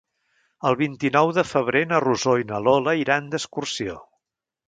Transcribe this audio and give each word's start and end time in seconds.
El 0.69 0.77
vint-i-nou 0.79 1.33
de 1.39 1.43
febrer 1.49 1.83
na 1.91 1.99
Rosó 2.07 2.35
i 2.43 2.47
na 2.53 2.63
Lola 2.69 2.97
iran 3.03 3.31
d'excursió. 3.35 4.01